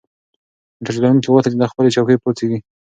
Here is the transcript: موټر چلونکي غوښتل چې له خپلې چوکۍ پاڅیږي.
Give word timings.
موټر 0.77 0.93
چلونکي 0.95 1.27
غوښتل 1.31 1.51
چې 1.53 1.59
له 1.61 1.67
خپلې 1.71 1.93
چوکۍ 1.95 2.15
پاڅیږي. 2.23 2.59